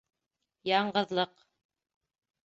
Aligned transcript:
Яңғыҙлыҡ! 0.69 1.35